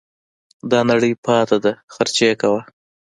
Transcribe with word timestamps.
دا 0.71 0.79
نړۍ 0.91 1.11
پاته 1.25 1.57
ده 1.63 1.71
خرچې 1.93 2.29
کوه 2.41 2.61